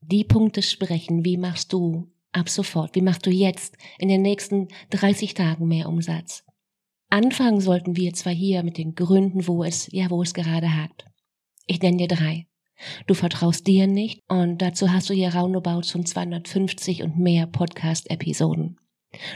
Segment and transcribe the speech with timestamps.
[0.00, 4.68] die Punkte sprechen, wie machst du ab sofort, wie machst du jetzt in den nächsten
[4.90, 6.44] 30 Tagen mehr Umsatz.
[7.08, 11.04] Anfangen sollten wir zwar hier mit den Gründen, wo es, ja, wo es gerade hakt.
[11.66, 12.46] Ich nenne dir drei.
[13.06, 18.78] Du vertraust dir nicht und dazu hast du hier roundabout schon 250 und mehr Podcast-Episoden.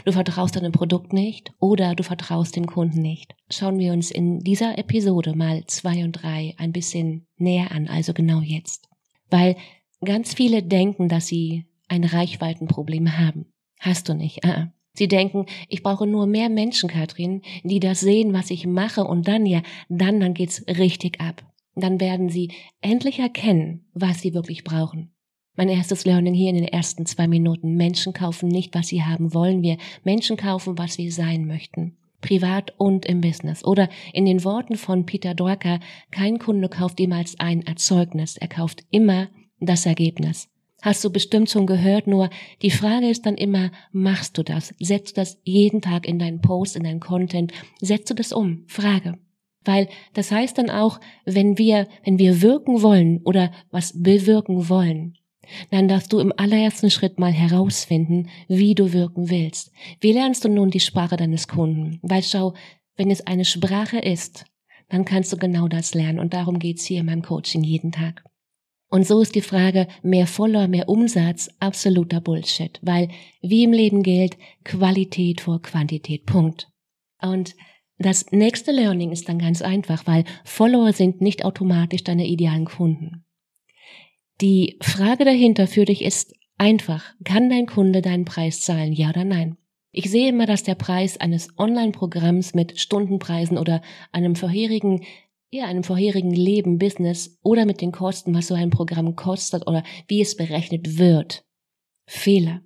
[0.04, 3.34] Du vertraust deinem Produkt nicht oder du vertraust dem Kunden nicht.
[3.50, 8.14] Schauen wir uns in dieser Episode mal zwei und drei ein bisschen näher an, also
[8.14, 8.88] genau jetzt.
[9.30, 9.56] Weil
[10.04, 13.46] Ganz viele denken, dass sie ein Reichweitenproblem haben.
[13.80, 14.44] Hast du nicht.
[14.44, 14.72] Ah.
[14.96, 19.26] Sie denken, ich brauche nur mehr Menschen, Katrin, die das sehen, was ich mache und
[19.26, 21.44] dann ja, dann, dann geht's richtig ab.
[21.74, 25.10] Dann werden sie endlich erkennen, was sie wirklich brauchen.
[25.56, 27.74] Mein erstes Learning hier in den ersten zwei Minuten.
[27.74, 29.62] Menschen kaufen nicht, was sie haben wollen.
[29.62, 31.96] Wir Menschen kaufen, was wir sein möchten.
[32.20, 33.64] Privat und im Business.
[33.64, 35.80] Oder in den Worten von Peter Dorker,
[36.10, 38.36] kein Kunde kauft jemals ein Erzeugnis.
[38.36, 39.28] Er kauft immer
[39.66, 40.48] das Ergebnis.
[40.82, 42.28] Hast du bestimmt schon gehört, nur
[42.60, 44.74] die Frage ist dann immer, machst du das?
[44.78, 47.52] Setzt du das jeden Tag in deinen Post, in deinen Content?
[47.80, 48.64] Setzt du das um?
[48.66, 49.18] Frage.
[49.64, 55.16] Weil das heißt dann auch, wenn wir, wenn wir wirken wollen oder was bewirken wollen,
[55.70, 59.72] dann darfst du im allerersten Schritt mal herausfinden, wie du wirken willst.
[60.00, 61.98] Wie lernst du nun die Sprache deines Kunden?
[62.02, 62.54] Weil schau,
[62.96, 64.44] wenn es eine Sprache ist,
[64.88, 68.22] dann kannst du genau das lernen und darum geht's hier in meinem Coaching jeden Tag.
[68.94, 73.08] Und so ist die Frage mehr Follower, mehr Umsatz absoluter Bullshit, weil
[73.42, 76.26] wie im Leben gilt, Qualität vor Quantität.
[76.26, 76.68] Punkt.
[77.20, 77.56] Und
[77.98, 83.24] das nächste Learning ist dann ganz einfach, weil Follower sind nicht automatisch deine idealen Kunden.
[84.40, 89.24] Die Frage dahinter für dich ist einfach, kann dein Kunde deinen Preis zahlen, ja oder
[89.24, 89.56] nein?
[89.90, 93.82] Ich sehe immer, dass der Preis eines Online-Programms mit Stundenpreisen oder
[94.12, 95.02] einem vorherigen
[95.54, 99.84] ja, einem vorherigen Leben, Business oder mit den Kosten, was so ein Programm kostet oder
[100.08, 101.44] wie es berechnet wird.
[102.06, 102.60] Fehler.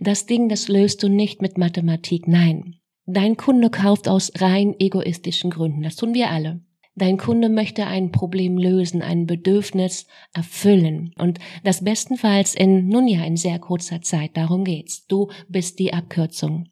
[0.00, 2.76] Das Ding, das löst du nicht mit Mathematik, nein.
[3.06, 6.60] Dein Kunde kauft aus rein egoistischen Gründen, das tun wir alle.
[6.94, 13.24] Dein Kunde möchte ein Problem lösen, ein Bedürfnis erfüllen und das bestenfalls in, nun ja,
[13.24, 14.36] in sehr kurzer Zeit.
[14.36, 15.06] Darum geht's.
[15.06, 16.68] Du bist die Abkürzung.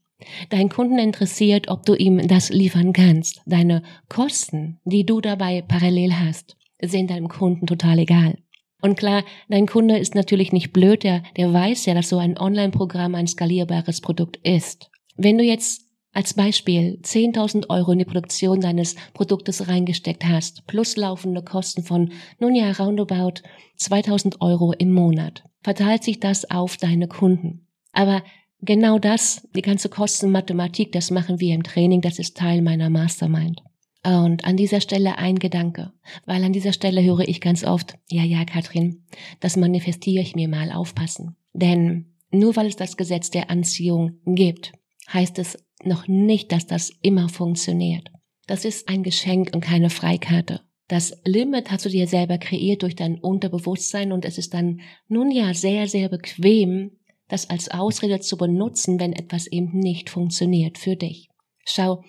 [0.51, 3.41] Dein Kunden interessiert, ob du ihm das liefern kannst.
[3.47, 8.39] Deine Kosten, die du dabei parallel hast, sind deinem Kunden total egal.
[8.81, 12.39] Und klar, dein Kunde ist natürlich nicht blöd, der, der weiß ja, dass so ein
[12.39, 14.91] Online-Programm ein skalierbares Produkt ist.
[15.17, 20.97] Wenn du jetzt als Beispiel 10.000 Euro in die Produktion deines Produktes reingesteckt hast, plus
[20.97, 23.43] laufende Kosten von, nun ja, roundabout
[23.79, 27.67] 2.000 Euro im Monat, verteilt sich das auf deine Kunden.
[27.93, 28.23] Aber
[28.61, 33.63] Genau das, die ganze Kostenmathematik, das machen wir im Training, das ist Teil meiner Mastermind.
[34.05, 35.93] Und an dieser Stelle ein Gedanke,
[36.25, 39.05] weil an dieser Stelle höre ich ganz oft, ja, ja, Katrin,
[39.41, 41.37] das manifestiere ich mir mal aufpassen.
[41.53, 44.73] Denn nur weil es das Gesetz der Anziehung gibt,
[45.13, 48.11] heißt es noch nicht, dass das immer funktioniert.
[48.47, 50.63] Das ist ein Geschenk und keine Freikarte.
[50.89, 55.31] Das Limit hast du dir selber kreiert durch dein Unterbewusstsein und es ist dann nun
[55.31, 56.93] ja sehr, sehr bequem,
[57.29, 61.29] das als Ausrede zu benutzen, wenn etwas eben nicht funktioniert für dich.
[61.65, 62.03] Schau,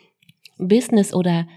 [0.58, 1.48] Business oder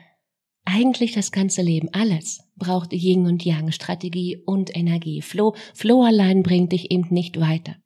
[0.64, 5.20] eigentlich das ganze Leben, alles braucht Yin und Yang, Strategie und Energie.
[5.22, 7.76] Flow, Flow allein bringt dich eben nicht weiter.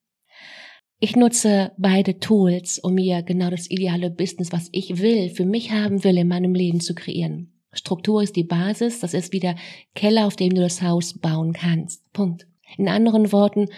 [0.98, 5.70] Ich nutze beide Tools, um mir genau das ideale Business, was ich will, für mich
[5.70, 7.52] haben will, in meinem Leben zu kreieren.
[7.72, 9.56] Struktur ist die Basis, das ist wieder
[9.94, 12.10] Keller, auf dem du das Haus bauen kannst.
[12.14, 12.46] Punkt.
[12.78, 13.68] In anderen Worten,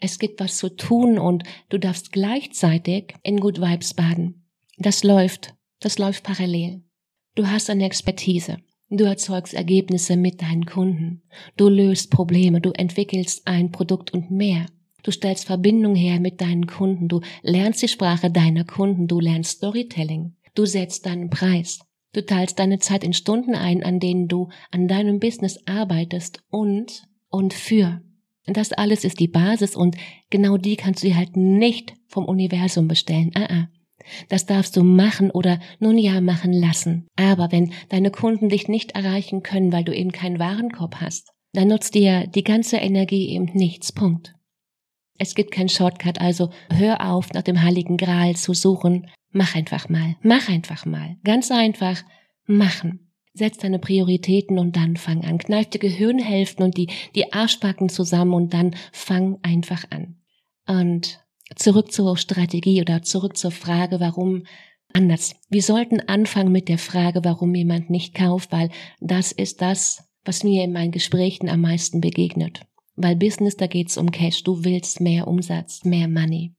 [0.00, 4.46] es gibt was zu tun und du darfst gleichzeitig in Good Vibes baden.
[4.78, 6.82] Das läuft, das läuft parallel.
[7.34, 8.58] Du hast eine Expertise.
[8.90, 11.22] Du erzeugst Ergebnisse mit deinen Kunden.
[11.56, 12.60] Du löst Probleme.
[12.60, 14.66] Du entwickelst ein Produkt und mehr.
[15.02, 17.08] Du stellst Verbindung her mit deinen Kunden.
[17.08, 19.06] Du lernst die Sprache deiner Kunden.
[19.06, 20.36] Du lernst Storytelling.
[20.54, 21.80] Du setzt deinen Preis.
[22.12, 27.02] Du teilst deine Zeit in Stunden ein, an denen du an deinem Business arbeitest und
[27.28, 28.00] und für.
[28.52, 29.96] Das alles ist die Basis und
[30.30, 33.30] genau die kannst du dir halt nicht vom Universum bestellen.
[33.34, 33.68] Ah, ah.
[34.28, 37.06] Das darfst du machen oder nun ja machen lassen.
[37.16, 41.68] Aber wenn deine Kunden dich nicht erreichen können, weil du eben keinen Warenkorb hast, dann
[41.68, 43.92] nutzt dir die ganze Energie eben nichts.
[43.92, 44.34] Punkt.
[45.18, 49.08] Es gibt keinen Shortcut, also hör auf, nach dem Heiligen Gral zu suchen.
[49.32, 50.16] Mach einfach mal.
[50.22, 51.16] Mach einfach mal.
[51.24, 52.02] Ganz einfach
[52.46, 53.07] machen.
[53.38, 55.38] Setz deine Prioritäten und dann fang an.
[55.38, 60.16] Kneif die Gehirnhälften und die, die Arschbacken zusammen und dann fang einfach an.
[60.66, 61.20] Und
[61.56, 64.44] zurück zur Strategie oder zurück zur Frage, warum
[64.92, 65.36] anders.
[65.48, 68.70] Wir sollten anfangen mit der Frage, warum jemand nicht kauft, weil
[69.00, 72.66] das ist das, was mir in meinen Gesprächen am meisten begegnet.
[72.96, 74.42] Weil Business, da geht's um Cash.
[74.42, 76.54] Du willst mehr Umsatz, mehr Money.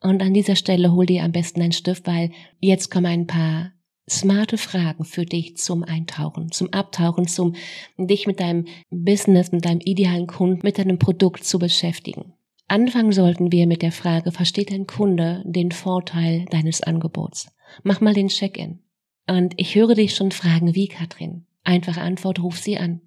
[0.00, 3.72] Und an dieser Stelle hol dir am besten einen Stift, weil jetzt kommen ein paar
[4.10, 7.54] smarte Fragen für dich zum Eintauchen, zum Abtauchen, zum
[7.98, 12.34] dich mit deinem Business, mit deinem idealen Kunden, mit deinem Produkt zu beschäftigen.
[12.68, 17.48] Anfangen sollten wir mit der Frage, versteht dein Kunde den Vorteil deines Angebots?
[17.82, 18.80] Mach mal den Check-in.
[19.28, 21.46] Und ich höre dich schon fragen, wie, Katrin?
[21.64, 23.00] Einfache Antwort, ruf sie an.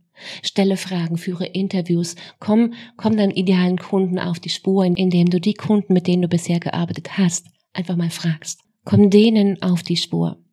[0.43, 5.55] Stelle Fragen, führe Interviews, komm, komm deinem idealen Kunden auf die Spur, indem du die
[5.55, 8.61] Kunden, mit denen du bisher gearbeitet hast, einfach mal fragst.
[8.85, 10.44] Komm denen auf die Spur.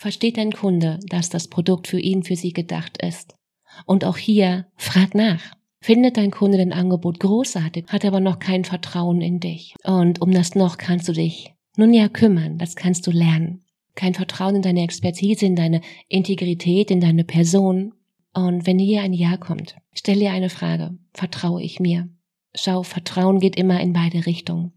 [0.00, 3.36] Versteht dein Kunde, dass das Produkt für ihn, für sie gedacht ist?
[3.84, 5.52] Und auch hier, frag nach.
[5.82, 9.74] Findet dein Kunde dein Angebot großartig, hat aber noch kein Vertrauen in dich.
[9.84, 13.62] Und um das noch kannst du dich nun ja kümmern, das kannst du lernen.
[13.94, 17.92] Kein Vertrauen in deine Expertise, in deine Integrität, in deine Person.
[18.32, 20.96] Und wenn hier ein Ja kommt, stell dir eine Frage.
[21.12, 22.08] Vertraue ich mir?
[22.54, 24.72] Schau, Vertrauen geht immer in beide Richtungen.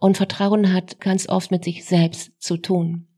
[0.00, 3.08] Und Vertrauen hat ganz oft mit sich selbst zu tun.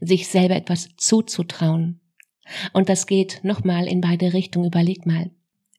[0.00, 2.00] Sich selber etwas zuzutrauen.
[2.72, 4.66] Und das geht nochmal in beide Richtungen.
[4.66, 5.30] Überleg mal.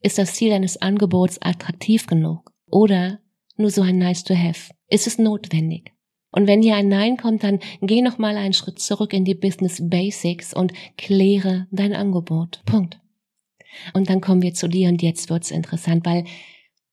[0.02, 2.52] Ist das Ziel deines Angebots attraktiv genug?
[2.70, 3.20] Oder
[3.58, 4.72] nur so ein nice to have?
[4.90, 5.92] Ist es notwendig?
[6.32, 9.36] Und wenn hier ein Nein kommt, dann geh noch mal einen Schritt zurück in die
[9.36, 12.62] Business Basics und kläre dein Angebot.
[12.66, 13.00] Punkt.
[13.94, 16.26] Und dann kommen wir zu dir und jetzt wird's interessant, weil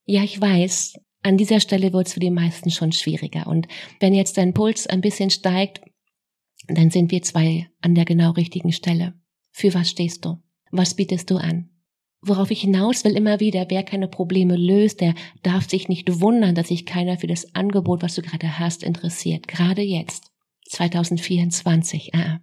[0.04, 3.46] ja, ich weiß, an dieser Stelle wird's für die meisten schon schwieriger.
[3.46, 3.68] Und
[4.00, 5.80] wenn jetzt dein Puls ein bisschen steigt,
[6.68, 9.14] dann sind wir zwei an der genau richtigen Stelle.
[9.50, 10.38] Für was stehst du?
[10.70, 11.68] Was bietest du an?
[12.24, 16.54] Worauf ich hinaus will immer wieder, wer keine Probleme löst, der darf sich nicht wundern,
[16.54, 19.48] dass sich keiner für das Angebot, was du gerade hast, interessiert.
[19.48, 20.30] Gerade jetzt,
[20.68, 22.14] 2024.
[22.14, 22.40] Ah.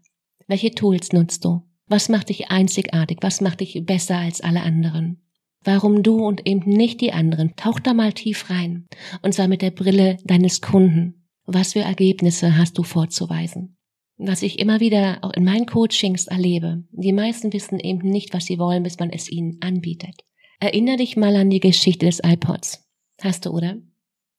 [0.47, 1.61] Welche Tools nutzt du?
[1.87, 3.19] Was macht dich einzigartig?
[3.21, 5.21] Was macht dich besser als alle anderen?
[5.63, 7.55] Warum du und eben nicht die anderen?
[7.55, 8.87] Tauch da mal tief rein.
[9.21, 11.27] Und zwar mit der Brille deines Kunden.
[11.45, 13.78] Was für Ergebnisse hast du vorzuweisen?
[14.19, 16.83] Was ich immer wieder auch in meinen Coachings erlebe.
[16.91, 20.23] Die meisten wissen eben nicht, was sie wollen, bis man es ihnen anbietet.
[20.59, 22.85] Erinner dich mal an die Geschichte des iPods.
[23.21, 23.77] Hast du, oder?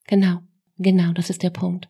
[0.07, 0.41] Genau,
[0.77, 1.89] genau, das ist der Punkt.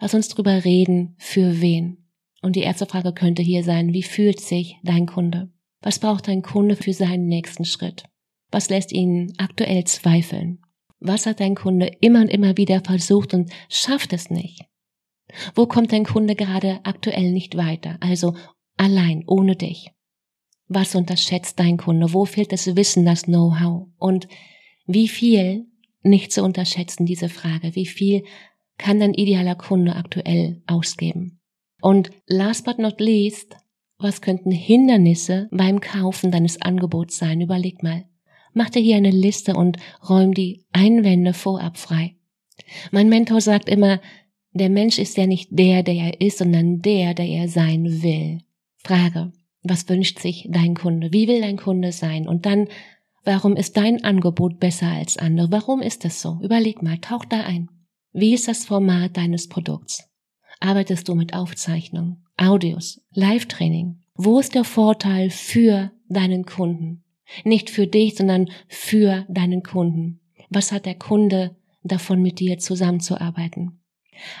[0.00, 2.08] Lass uns drüber reden, für wen.
[2.40, 5.52] Und die erste Frage könnte hier sein, wie fühlt sich dein Kunde?
[5.82, 8.04] Was braucht dein Kunde für seinen nächsten Schritt?
[8.50, 10.60] Was lässt ihn aktuell zweifeln?
[10.98, 14.64] Was hat dein Kunde immer und immer wieder versucht und schafft es nicht?
[15.54, 17.96] Wo kommt dein Kunde gerade aktuell nicht weiter?
[18.00, 18.34] Also
[18.76, 19.90] allein, ohne dich.
[20.68, 22.12] Was unterschätzt dein Kunde?
[22.12, 23.88] Wo fehlt das Wissen, das Know-how?
[23.98, 24.28] Und
[24.86, 25.66] wie viel,
[26.02, 28.24] nicht zu unterschätzen, diese Frage, wie viel
[28.78, 31.40] kann dein idealer Kunde aktuell ausgeben?
[31.80, 33.56] Und last but not least,
[33.98, 37.40] was könnten Hindernisse beim Kaufen deines Angebots sein?
[37.40, 38.04] Überleg mal.
[38.54, 42.16] Mach dir hier eine Liste und räum die Einwände vorab frei.
[42.90, 44.00] Mein Mentor sagt immer,
[44.52, 48.40] der Mensch ist ja nicht der, der er ist, sondern der, der er sein will.
[48.76, 49.32] Frage,
[49.62, 51.12] was wünscht sich dein Kunde?
[51.12, 52.26] Wie will dein Kunde sein?
[52.28, 52.68] Und dann,
[53.24, 55.50] warum ist dein Angebot besser als andere?
[55.50, 56.38] Warum ist das so?
[56.42, 57.68] Überleg mal, tauch da ein.
[58.12, 60.08] Wie ist das Format deines Produkts?
[60.60, 64.00] Arbeitest du mit Aufzeichnung, Audios, Live-Training?
[64.14, 67.04] Wo ist der Vorteil für deinen Kunden?
[67.44, 70.20] Nicht für dich, sondern für deinen Kunden.
[70.50, 73.81] Was hat der Kunde davon, mit dir zusammenzuarbeiten?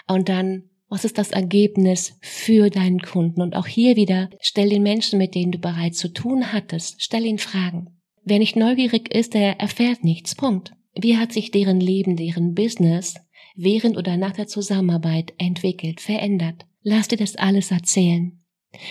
[0.06, 3.40] Und dann, was ist das Ergebnis für deinen Kunden?
[3.40, 7.24] Und auch hier wieder, stell den Menschen, mit denen du bereits zu tun hattest, stell
[7.24, 7.98] ihn Fragen.
[8.24, 10.34] Wer nicht neugierig ist, der erfährt nichts.
[10.34, 10.72] Punkt.
[10.94, 13.14] Wie hat sich deren Leben, deren Business
[13.56, 16.66] während oder nach der Zusammenarbeit entwickelt, verändert?
[16.82, 18.40] Lass dir das alles erzählen.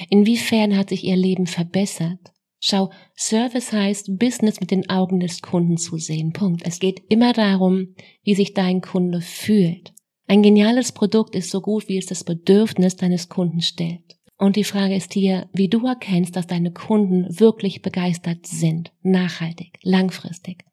[0.09, 2.19] Inwiefern hat sich ihr Leben verbessert?
[2.59, 6.31] Schau, Service heißt, Business mit den Augen des Kunden zu sehen.
[6.31, 6.61] Punkt.
[6.63, 9.93] Es geht immer darum, wie sich dein Kunde fühlt.
[10.31, 14.17] Ein geniales Produkt ist so gut, wie es das Bedürfnis deines Kunden stellt.
[14.37, 19.77] Und die Frage ist hier, wie du erkennst, dass deine Kunden wirklich begeistert sind, nachhaltig,
[19.83, 20.63] langfristig.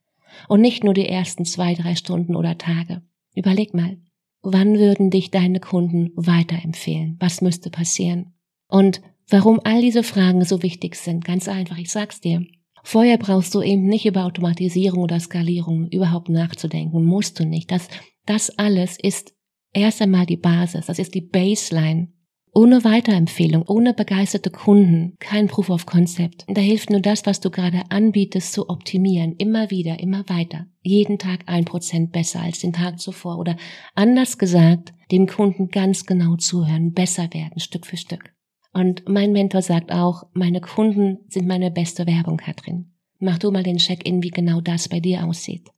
[0.47, 3.03] Und nicht nur die ersten zwei, drei Stunden oder Tage.
[3.35, 3.99] Überleg mal,
[4.43, 7.17] wann würden dich deine Kunden weiterempfehlen?
[7.19, 8.35] Was müsste passieren?
[8.69, 12.47] Und warum all diese Fragen so wichtig sind, ganz einfach, ich sag's dir.
[12.85, 17.73] Vorher brauchst du eben nicht über Automatisierung oder Skalierung überhaupt nachzudenken, musst du nicht.
[17.73, 17.89] Das,
[18.25, 19.35] das alles ist
[19.73, 22.09] erst einmal die Basis, das ist die Baseline
[22.55, 26.45] ohne Weiterempfehlung, ohne begeisterte Kunden, kein Proof of Concept.
[26.49, 29.37] Da hilft nur das, was du gerade anbietest, zu optimieren.
[29.37, 30.67] Immer wieder, immer weiter.
[30.83, 33.39] Jeden Tag ein Prozent besser als den Tag zuvor.
[33.39, 33.57] Oder
[33.95, 38.33] anders gesagt, dem Kunden ganz genau zuhören, besser werden, Stück für Stück.
[38.73, 42.93] Und mein Mentor sagt auch, meine Kunden sind meine beste Werbung, Katrin.
[43.19, 45.69] Mach du mal den Check-in, wie genau das bei dir aussieht.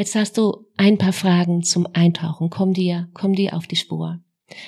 [0.00, 2.48] Jetzt hast du ein paar Fragen zum Eintauchen.
[2.48, 4.20] Komm dir, komm dir auf die Spur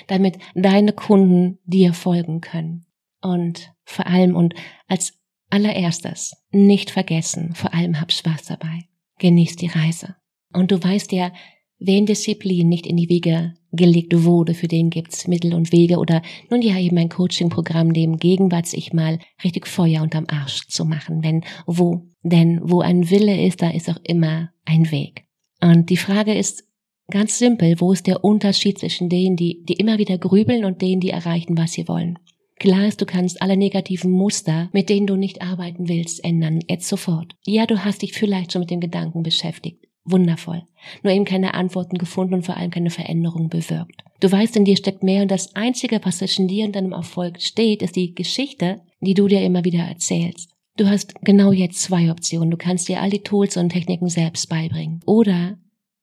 [0.07, 2.85] damit deine Kunden dir folgen können.
[3.21, 4.53] Und vor allem und
[4.87, 5.13] als
[5.49, 8.87] allererstes nicht vergessen, vor allem hab Spaß dabei.
[9.19, 10.15] Genieß die Reise.
[10.51, 11.31] Und du weißt ja,
[11.79, 16.21] wen Disziplin nicht in die Wege gelegt wurde, für den gibt's Mittel und Wege oder
[16.49, 21.23] nun ja eben ein Coaching-Programm, dem Gegenwart sich mal richtig Feuer unterm Arsch zu machen.
[21.23, 25.25] Wenn wo, denn wo ein Wille ist, da ist auch immer ein Weg.
[25.61, 26.63] Und die Frage ist,
[27.11, 31.01] Ganz simpel, wo ist der Unterschied zwischen denen, die, die immer wieder grübeln und denen,
[31.01, 32.17] die erreichen, was sie wollen?
[32.59, 36.87] Klar ist, du kannst alle negativen Muster, mit denen du nicht arbeiten willst, ändern, jetzt
[36.87, 37.35] sofort.
[37.45, 39.82] Ja, du hast dich vielleicht schon mit dem Gedanken beschäftigt.
[40.05, 40.63] Wundervoll.
[41.01, 44.03] Nur eben keine Antworten gefunden und vor allem keine Veränderung bewirkt.
[44.19, 47.41] Du weißt, in dir steckt mehr und das Einzige, was zwischen dir und deinem Erfolg
[47.41, 50.49] steht, ist die Geschichte, die du dir immer wieder erzählst.
[50.75, 52.49] Du hast genau jetzt zwei Optionen.
[52.49, 55.01] Du kannst dir all die Tools und Techniken selbst beibringen.
[55.05, 55.57] Oder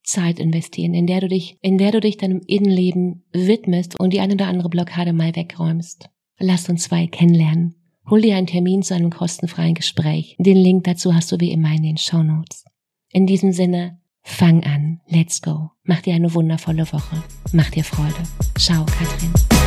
[0.04, 4.20] Zeit investieren, in der du dich, in der du dich deinem Innenleben widmest und die
[4.20, 6.08] eine oder andere Blockade mal wegräumst.
[6.38, 7.74] Lass uns zwei kennenlernen.
[8.08, 10.36] Hol dir einen Termin zu einem kostenfreien Gespräch.
[10.38, 12.64] Den Link dazu hast du wie immer in den Show Notes.
[13.12, 15.00] In diesem Sinne, fang an.
[15.08, 15.72] Let's go.
[15.82, 17.22] Mach dir eine wundervolle Woche.
[17.52, 18.22] Mach dir Freude.
[18.56, 19.59] Ciao, Katrin.